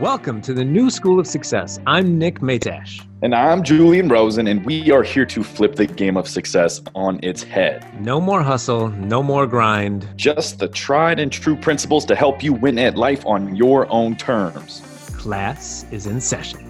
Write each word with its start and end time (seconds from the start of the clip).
Welcome 0.00 0.40
to 0.42 0.54
the 0.54 0.64
New 0.64 0.90
School 0.90 1.18
of 1.18 1.26
Success. 1.26 1.80
I'm 1.84 2.18
Nick 2.18 2.38
Matash. 2.38 3.04
And 3.20 3.34
I'm 3.34 3.64
Julian 3.64 4.08
Rosen, 4.08 4.46
and 4.46 4.64
we 4.64 4.92
are 4.92 5.02
here 5.02 5.26
to 5.26 5.42
flip 5.42 5.74
the 5.74 5.88
game 5.88 6.16
of 6.16 6.28
success 6.28 6.80
on 6.94 7.18
its 7.24 7.42
head. 7.42 7.84
No 8.00 8.20
more 8.20 8.40
hustle, 8.40 8.90
no 8.90 9.24
more 9.24 9.44
grind. 9.44 10.08
Just 10.14 10.60
the 10.60 10.68
tried 10.68 11.18
and 11.18 11.32
true 11.32 11.56
principles 11.56 12.04
to 12.04 12.14
help 12.14 12.44
you 12.44 12.52
win 12.52 12.78
at 12.78 12.96
life 12.96 13.26
on 13.26 13.56
your 13.56 13.90
own 13.90 14.14
terms. 14.14 14.82
Class 15.16 15.84
is 15.90 16.06
in 16.06 16.20
session. 16.20 16.67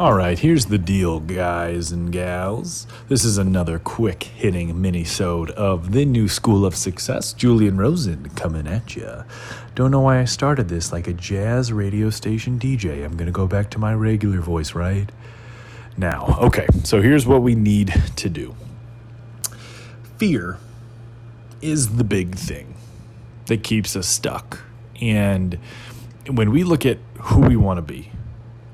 All 0.00 0.14
right, 0.14 0.38
here's 0.38 0.64
the 0.64 0.78
deal, 0.78 1.20
guys 1.20 1.92
and 1.92 2.10
gals. 2.10 2.86
This 3.08 3.22
is 3.22 3.36
another 3.36 3.78
quick 3.78 4.22
hitting 4.22 4.80
mini-sode 4.80 5.50
of 5.50 5.92
the 5.92 6.06
new 6.06 6.26
school 6.26 6.64
of 6.64 6.74
success. 6.74 7.34
Julian 7.34 7.76
Rosen 7.76 8.30
coming 8.30 8.66
at 8.66 8.96
you. 8.96 9.24
Don't 9.74 9.90
know 9.90 10.00
why 10.00 10.20
I 10.20 10.24
started 10.24 10.70
this 10.70 10.90
like 10.90 11.06
a 11.06 11.12
jazz 11.12 11.70
radio 11.70 12.08
station 12.08 12.58
DJ. 12.58 13.04
I'm 13.04 13.14
gonna 13.14 13.30
go 13.30 13.46
back 13.46 13.68
to 13.72 13.78
my 13.78 13.92
regular 13.92 14.40
voice, 14.40 14.74
right? 14.74 15.12
Now, 15.98 16.38
okay, 16.40 16.66
so 16.82 17.02
here's 17.02 17.26
what 17.26 17.42
we 17.42 17.54
need 17.54 17.92
to 18.16 18.30
do. 18.30 18.54
Fear 20.16 20.56
is 21.60 21.96
the 21.96 22.04
big 22.04 22.36
thing 22.36 22.74
that 23.48 23.62
keeps 23.62 23.94
us 23.94 24.06
stuck. 24.06 24.62
And 24.98 25.58
when 26.26 26.50
we 26.52 26.64
look 26.64 26.86
at 26.86 26.96
who 27.18 27.40
we 27.42 27.56
want 27.56 27.76
to 27.76 27.82
be, 27.82 28.12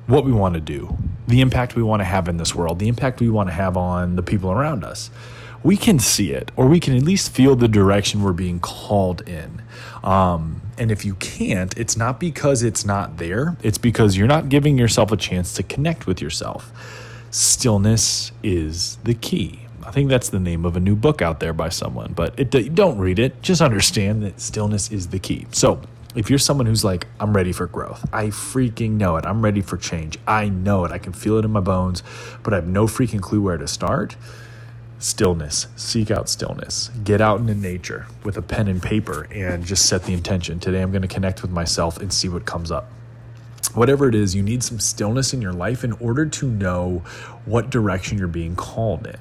what 0.07 0.25
we 0.25 0.31
want 0.31 0.55
to 0.55 0.61
do, 0.61 0.97
the 1.27 1.41
impact 1.41 1.75
we 1.75 1.83
want 1.83 2.01
to 2.01 2.05
have 2.05 2.29
in 2.29 2.37
this 2.37 2.55
world, 2.55 2.79
the 2.79 2.89
impact 2.89 3.21
we 3.21 3.29
want 3.29 3.49
to 3.49 3.53
have 3.53 3.77
on 3.77 4.17
the 4.17 4.23
people 4.23 4.51
around 4.51 4.85
us. 4.85 5.11
We 5.63 5.77
can 5.77 5.99
see 5.99 6.33
it, 6.33 6.53
or 6.57 6.67
we 6.67 6.79
can 6.79 6.97
at 6.97 7.03
least 7.03 7.33
feel 7.33 7.57
the 7.57 7.67
direction 7.67 8.23
we're 8.23 8.33
being 8.33 8.61
called 8.61 9.29
in. 9.29 9.63
Um, 10.05 10.61
and 10.79 10.91
if 10.93 11.05
you 11.05 11.15
can't, 11.15 11.77
it's 11.77 11.97
not 11.97 12.21
because 12.21 12.63
it's 12.63 12.85
not 12.85 13.17
there, 13.17 13.57
it's 13.63 13.79
because 13.79 14.17
you're 14.17 14.29
not 14.29 14.49
giving 14.49 14.79
yourself 14.79 15.11
a 15.11 15.17
chance 15.17 15.55
to 15.55 15.63
connect 15.63 16.07
with 16.07 16.21
yourself. 16.21 16.71
Stillness 17.31 18.31
is 18.43 18.97
the 19.03 19.15
key. 19.15 19.61
I 19.85 19.91
think 19.91 20.09
that's 20.09 20.29
the 20.29 20.41
name 20.41 20.65
of 20.65 20.77
a 20.77 20.81
new 20.81 20.97
book 20.97 21.23
out 21.23 21.41
there 21.41 21.53
by 21.53 21.69
someone, 21.69 22.13
but 22.13 22.39
it, 22.39 22.75
don't 22.75 22.99
read 22.99 23.19
it. 23.19 23.41
Just 23.43 23.61
understand 23.61 24.23
that 24.23 24.41
stillness 24.41 24.91
is 24.91 25.09
the 25.09 25.19
key. 25.19 25.47
So, 25.53 25.81
if 26.17 26.31
you're 26.31 26.39
someone 26.39 26.67
who's 26.67 26.83
like, 26.83 27.07
I'm 27.21 27.37
ready 27.37 27.53
for 27.53 27.67
growth, 27.67 28.09
I 28.13 28.29
freaking 28.29 28.93
know 28.93 29.17
it. 29.17 29.27
I'm 29.27 29.43
ready 29.43 29.61
for 29.61 29.77
change. 29.77 30.19
I 30.27 30.49
know 30.49 30.87
it. 30.87 30.91
I 30.91 30.99
can 30.99 31.13
feel 31.13 31.37
it 31.37 31.45
in 31.45 31.51
my 31.51 31.61
bones, 31.61 32.03
but 32.43 32.55
I 32.55 32.57
have 32.57 32.67
no 32.67 32.87
freaking 32.87 33.21
clue 33.21 33.43
where 33.43 33.59
to 33.59 33.69
start. 33.69 34.17
Stillness. 34.99 35.67
Seek 35.77 36.11
out 36.11 36.31
stillness. 36.31 36.89
Get 37.05 37.21
out 37.21 37.39
into 37.41 37.55
nature 37.55 38.07
with 38.25 38.39
a 38.39 38.43
pen 38.43 38.67
and 38.67 38.83
paper 38.83 39.29
and 39.31 39.65
just 39.65 39.87
set 39.87 40.05
the 40.05 40.15
intention. 40.15 40.59
Today 40.59 40.81
I'm 40.81 40.91
going 40.91 41.03
to 41.03 41.09
connect 41.09 41.43
with 41.43 41.51
myself 41.51 41.99
and 41.99 42.11
see 42.11 42.31
what 42.31 42.47
comes 42.47 42.71
up. 42.71 42.91
Whatever 43.75 44.09
it 44.09 44.15
is, 44.15 44.35
you 44.35 44.43
need 44.43 44.63
some 44.63 44.81
stillness 44.81 45.35
in 45.35 45.43
your 45.43 45.53
life 45.53 45.85
in 45.85 45.93
order 45.95 46.25
to 46.25 46.51
know 46.51 47.03
what 47.45 47.69
direction 47.69 48.17
you're 48.17 48.27
being 48.27 48.57
called 48.57 49.07
in. 49.07 49.19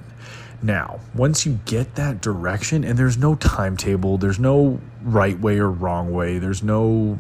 Now, 0.62 1.00
once 1.14 1.46
you 1.46 1.60
get 1.66 1.96
that 1.96 2.22
direction, 2.22 2.84
and 2.84 2.98
there's 2.98 3.18
no 3.18 3.36
timetable, 3.36 4.18
there's 4.18 4.40
no 4.40 4.80
right 5.04 5.40
way 5.40 5.60
or 5.60 5.70
wrong 5.70 6.12
way, 6.12 6.40
there's 6.40 6.64
no 6.64 7.20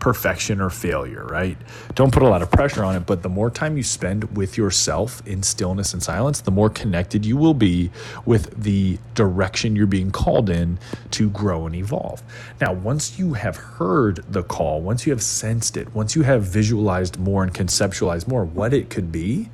perfection 0.00 0.60
or 0.60 0.70
failure, 0.70 1.24
right? 1.26 1.56
Don't 1.94 2.12
put 2.12 2.22
a 2.22 2.28
lot 2.28 2.42
of 2.42 2.50
pressure 2.50 2.82
on 2.82 2.96
it, 2.96 3.06
but 3.06 3.22
the 3.22 3.28
more 3.28 3.50
time 3.50 3.76
you 3.76 3.82
spend 3.82 4.36
with 4.36 4.56
yourself 4.56 5.22
in 5.26 5.42
stillness 5.42 5.92
and 5.92 6.02
silence, 6.02 6.40
the 6.40 6.50
more 6.50 6.70
connected 6.70 7.24
you 7.24 7.36
will 7.36 7.54
be 7.54 7.90
with 8.24 8.62
the 8.62 8.98
direction 9.14 9.76
you're 9.76 9.86
being 9.86 10.10
called 10.10 10.50
in 10.50 10.78
to 11.12 11.30
grow 11.30 11.66
and 11.66 11.76
evolve. 11.76 12.22
Now, 12.60 12.72
once 12.72 13.18
you 13.18 13.34
have 13.34 13.56
heard 13.56 14.24
the 14.28 14.42
call, 14.42 14.80
once 14.80 15.06
you 15.06 15.12
have 15.12 15.22
sensed 15.22 15.76
it, 15.76 15.94
once 15.94 16.16
you 16.16 16.22
have 16.22 16.42
visualized 16.42 17.18
more 17.18 17.42
and 17.42 17.52
conceptualized 17.52 18.26
more 18.26 18.44
what 18.44 18.72
it 18.72 18.90
could 18.90 19.12
be, 19.12 19.50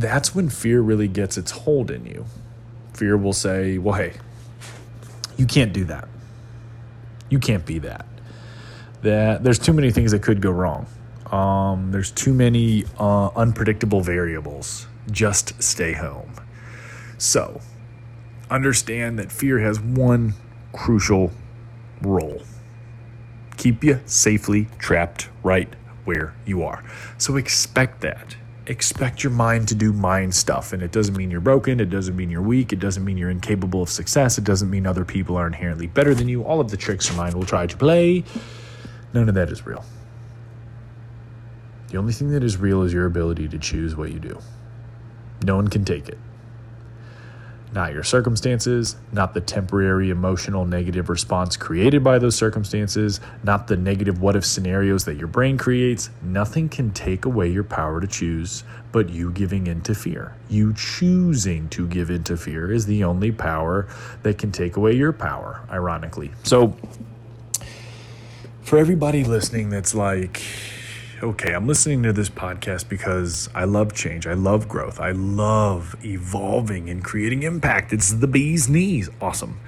that's 0.00 0.34
when 0.34 0.48
fear 0.48 0.80
really 0.80 1.08
gets 1.08 1.36
its 1.36 1.50
hold 1.50 1.90
in 1.90 2.06
you. 2.06 2.26
Fear 2.94 3.16
will 3.16 3.32
say, 3.32 3.78
well, 3.78 3.94
hey, 3.94 4.14
you 5.36 5.46
can't 5.46 5.72
do 5.72 5.84
that. 5.84 6.08
You 7.28 7.38
can't 7.38 7.66
be 7.66 7.78
that. 7.80 8.06
That 9.02 9.44
there's 9.44 9.58
too 9.58 9.72
many 9.72 9.90
things 9.90 10.12
that 10.12 10.22
could 10.22 10.40
go 10.40 10.50
wrong. 10.50 10.86
Um, 11.30 11.90
there's 11.92 12.10
too 12.10 12.32
many 12.32 12.84
uh, 12.98 13.28
unpredictable 13.36 14.00
variables. 14.00 14.86
Just 15.10 15.62
stay 15.62 15.92
home. 15.92 16.32
So, 17.18 17.60
understand 18.50 19.18
that 19.18 19.30
fear 19.30 19.58
has 19.58 19.78
one 19.80 20.34
crucial 20.72 21.32
role 22.00 22.42
keep 23.58 23.82
you 23.84 24.00
safely 24.06 24.68
trapped 24.78 25.28
right 25.42 25.74
where 26.04 26.34
you 26.46 26.62
are. 26.62 26.82
So, 27.18 27.36
expect 27.36 28.00
that 28.00 28.36
expect 28.68 29.24
your 29.24 29.32
mind 29.32 29.68
to 29.68 29.74
do 29.74 29.92
mind 29.92 30.34
stuff. 30.34 30.72
And 30.72 30.82
it 30.82 30.92
doesn't 30.92 31.16
mean 31.16 31.30
you're 31.30 31.40
broken. 31.40 31.80
It 31.80 31.90
doesn't 31.90 32.14
mean 32.14 32.30
you're 32.30 32.42
weak. 32.42 32.72
It 32.72 32.78
doesn't 32.78 33.04
mean 33.04 33.16
you're 33.16 33.30
incapable 33.30 33.82
of 33.82 33.88
success. 33.88 34.38
It 34.38 34.44
doesn't 34.44 34.70
mean 34.70 34.86
other 34.86 35.04
people 35.04 35.36
are 35.36 35.46
inherently 35.46 35.86
better 35.86 36.14
than 36.14 36.28
you. 36.28 36.44
All 36.44 36.60
of 36.60 36.70
the 36.70 36.76
tricks 36.76 37.08
your 37.08 37.16
mind 37.16 37.34
will 37.34 37.46
try 37.46 37.66
to 37.66 37.76
play, 37.76 38.24
none 39.12 39.28
of 39.28 39.34
that 39.34 39.50
is 39.50 39.66
real. 39.66 39.84
The 41.88 41.96
only 41.96 42.12
thing 42.12 42.30
that 42.32 42.44
is 42.44 42.58
real 42.58 42.82
is 42.82 42.92
your 42.92 43.06
ability 43.06 43.48
to 43.48 43.58
choose 43.58 43.96
what 43.96 44.12
you 44.12 44.18
do. 44.18 44.38
No 45.42 45.56
one 45.56 45.68
can 45.68 45.84
take 45.84 46.08
it 46.08 46.18
not 47.72 47.92
your 47.92 48.02
circumstances, 48.02 48.96
not 49.12 49.34
the 49.34 49.40
temporary 49.40 50.10
emotional 50.10 50.64
negative 50.64 51.08
response 51.08 51.56
created 51.56 52.02
by 52.02 52.18
those 52.18 52.34
circumstances, 52.34 53.20
not 53.42 53.66
the 53.66 53.76
negative 53.76 54.20
what 54.20 54.36
if 54.36 54.44
scenarios 54.44 55.04
that 55.04 55.16
your 55.16 55.26
brain 55.26 55.58
creates. 55.58 56.10
Nothing 56.22 56.68
can 56.68 56.90
take 56.92 57.24
away 57.24 57.48
your 57.48 57.64
power 57.64 58.00
to 58.00 58.06
choose, 58.06 58.64
but 58.92 59.10
you 59.10 59.30
giving 59.30 59.66
in 59.66 59.82
to 59.82 59.94
fear. 59.94 60.34
You 60.48 60.72
choosing 60.72 61.68
to 61.70 61.86
give 61.86 62.10
in 62.10 62.24
to 62.24 62.36
fear 62.36 62.72
is 62.72 62.86
the 62.86 63.04
only 63.04 63.32
power 63.32 63.86
that 64.22 64.38
can 64.38 64.52
take 64.52 64.76
away 64.76 64.94
your 64.94 65.12
power, 65.12 65.62
ironically. 65.70 66.32
So, 66.44 66.76
for 68.62 68.78
everybody 68.78 69.24
listening 69.24 69.70
that's 69.70 69.94
like, 69.94 70.42
okay, 71.22 71.52
I'm 71.52 71.66
listening 71.66 72.02
to 72.04 72.12
this 72.12 72.28
podcast 72.28 72.88
because 72.88 73.48
I 73.54 73.64
love 73.64 73.92
change. 73.92 74.26
I 74.26 74.34
love 74.34 74.68
growth. 74.68 75.00
I 75.00 75.10
love 75.10 75.96
evolving 76.04 76.88
and 76.88 77.02
creating 77.02 77.42
impact. 77.42 77.92
It's 77.92 78.12
the 78.12 78.28
bee's 78.28 78.68
knees. 78.68 79.10
Awesome. 79.20 79.58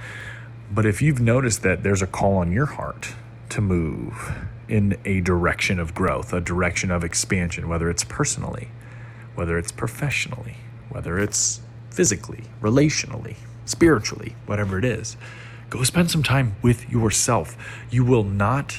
But 0.70 0.86
if 0.86 1.02
you've 1.02 1.20
noticed 1.20 1.62
that 1.62 1.82
there's 1.82 2.02
a 2.02 2.06
call 2.06 2.36
on 2.36 2.52
your 2.52 2.66
heart 2.66 3.14
to 3.50 3.60
move 3.60 4.32
in 4.68 4.96
a 5.04 5.20
direction 5.20 5.80
of 5.80 5.92
growth, 5.92 6.32
a 6.32 6.40
direction 6.40 6.92
of 6.92 7.02
expansion, 7.02 7.68
whether 7.68 7.90
it's 7.90 8.04
personally, 8.04 8.68
whether 9.34 9.58
it's 9.58 9.72
professionally, 9.72 10.58
whether 10.88 11.18
it's 11.18 11.60
physically, 11.90 12.44
relationally, 12.62 13.34
spiritually, 13.64 14.36
whatever 14.46 14.78
it 14.78 14.84
is, 14.84 15.16
go 15.68 15.82
spend 15.82 16.12
some 16.12 16.22
time 16.22 16.54
with 16.62 16.88
yourself. 16.88 17.56
You 17.90 18.04
will 18.04 18.24
not 18.24 18.76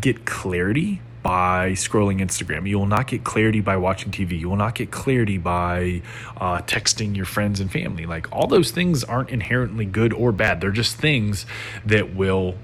get 0.00 0.24
clarity 0.24 1.02
by 1.22 1.72
scrolling 1.72 2.20
Instagram. 2.20 2.68
You 2.68 2.78
will 2.78 2.86
not 2.86 3.06
get 3.06 3.24
clarity 3.24 3.60
by 3.60 3.76
watching 3.76 4.10
TV. 4.10 4.38
You 4.38 4.48
will 4.48 4.56
not 4.56 4.74
get 4.74 4.90
clarity 4.90 5.38
by 5.38 6.02
uh, 6.36 6.58
texting 6.62 7.16
your 7.16 7.26
friends 7.26 7.60
and 7.60 7.70
family. 7.70 8.06
Like 8.06 8.30
all 8.32 8.46
those 8.46 8.70
things 8.70 9.04
aren't 9.04 9.30
inherently 9.30 9.84
good 9.84 10.12
or 10.12 10.32
bad. 10.32 10.60
They're 10.60 10.70
just 10.70 10.96
things 10.96 11.46
that 11.84 12.14
will 12.14 12.54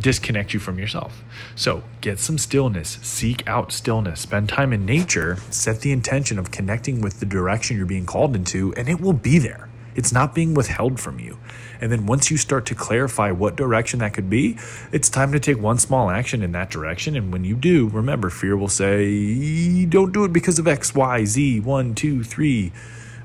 disconnect 0.00 0.54
you 0.54 0.60
from 0.60 0.78
yourself. 0.78 1.22
So 1.54 1.82
get 2.00 2.18
some 2.18 2.38
stillness, 2.38 2.98
seek 3.02 3.46
out 3.46 3.72
stillness, 3.72 4.20
spend 4.20 4.48
time 4.48 4.72
in 4.72 4.84
nature, 4.84 5.38
set 5.50 5.80
the 5.80 5.92
intention 5.92 6.38
of 6.38 6.50
connecting 6.50 7.00
with 7.00 7.20
the 7.20 7.26
direction 7.26 7.76
you're 7.76 7.86
being 7.86 8.06
called 8.06 8.34
into, 8.34 8.74
and 8.74 8.88
it 8.88 9.00
will 9.00 9.12
be 9.12 9.38
there. 9.38 9.69
It's 9.94 10.12
not 10.12 10.34
being 10.34 10.54
withheld 10.54 11.00
from 11.00 11.18
you. 11.18 11.38
And 11.80 11.90
then 11.90 12.06
once 12.06 12.30
you 12.30 12.36
start 12.36 12.66
to 12.66 12.74
clarify 12.74 13.30
what 13.30 13.56
direction 13.56 14.00
that 14.00 14.12
could 14.12 14.28
be, 14.28 14.58
it's 14.92 15.08
time 15.08 15.32
to 15.32 15.40
take 15.40 15.58
one 15.58 15.78
small 15.78 16.10
action 16.10 16.42
in 16.42 16.52
that 16.52 16.70
direction. 16.70 17.16
And 17.16 17.32
when 17.32 17.44
you 17.44 17.56
do, 17.56 17.88
remember, 17.88 18.30
fear 18.30 18.56
will 18.56 18.68
say, 18.68 19.86
don't 19.86 20.12
do 20.12 20.24
it 20.24 20.32
because 20.32 20.58
of 20.58 20.68
X, 20.68 20.94
Y, 20.94 21.24
Z, 21.24 21.60
one, 21.60 21.94
two, 21.94 22.22
three, 22.22 22.72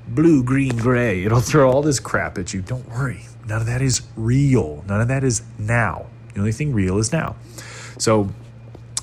blue, 0.07 0.43
green, 0.43 0.77
gray. 0.77 1.23
It'll 1.23 1.41
throw 1.41 1.69
all 1.69 1.81
this 1.81 1.99
crap 1.99 2.37
at 2.37 2.53
you. 2.53 2.61
Don't 2.61 2.87
worry. 2.89 3.25
None 3.47 3.61
of 3.61 3.67
that 3.67 3.81
is 3.81 4.01
real. 4.15 4.83
None 4.87 5.01
of 5.01 5.07
that 5.09 5.23
is 5.23 5.43
now. 5.59 6.07
The 6.33 6.39
only 6.39 6.51
thing 6.51 6.73
real 6.73 6.97
is 6.97 7.11
now. 7.11 7.35
So 7.97 8.29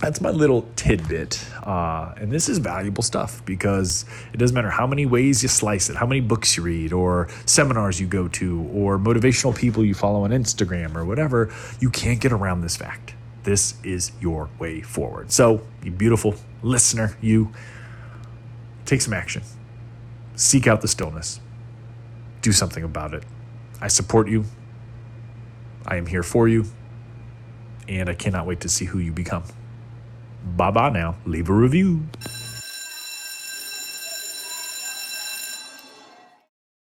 that's 0.02 0.20
my 0.20 0.30
little 0.30 0.66
tidbit. 0.74 1.44
Uh, 1.62 2.12
and 2.16 2.32
this 2.32 2.48
is 2.48 2.58
valuable 2.58 3.04
stuff 3.04 3.44
because 3.46 4.04
it 4.32 4.36
doesn't 4.36 4.54
matter 4.54 4.68
how 4.68 4.86
many 4.86 5.06
ways 5.06 5.44
you 5.44 5.48
slice 5.48 5.88
it, 5.88 5.94
how 5.94 6.06
many 6.06 6.20
books 6.20 6.56
you 6.56 6.64
read, 6.64 6.92
or 6.92 7.28
seminars 7.46 8.00
you 8.00 8.08
go 8.08 8.26
to, 8.28 8.62
or 8.74 8.98
motivational 8.98 9.56
people 9.56 9.84
you 9.84 9.94
follow 9.94 10.24
on 10.24 10.30
Instagram, 10.30 10.96
or 10.96 11.04
whatever, 11.04 11.54
you 11.78 11.88
can't 11.88 12.20
get 12.20 12.32
around 12.32 12.62
this 12.62 12.76
fact. 12.76 13.14
This 13.44 13.74
is 13.84 14.10
your 14.20 14.50
way 14.58 14.80
forward. 14.82 15.30
So, 15.30 15.62
you 15.84 15.92
beautiful 15.92 16.34
listener, 16.62 17.16
you 17.20 17.52
take 18.84 19.00
some 19.00 19.12
action, 19.12 19.42
seek 20.34 20.66
out 20.66 20.80
the 20.80 20.88
stillness, 20.88 21.40
do 22.40 22.50
something 22.50 22.82
about 22.82 23.14
it. 23.14 23.22
I 23.80 23.86
support 23.86 24.28
you. 24.28 24.46
I 25.86 25.96
am 25.96 26.06
here 26.06 26.22
for 26.24 26.48
you. 26.48 26.66
And 27.88 28.08
I 28.08 28.14
cannot 28.14 28.46
wait 28.46 28.60
to 28.60 28.68
see 28.68 28.84
who 28.84 28.98
you 28.98 29.12
become. 29.12 29.44
Bye 30.44 30.70
bye 30.70 30.90
now. 30.90 31.16
Leave 31.24 31.48
a 31.48 31.54
review. 31.54 32.02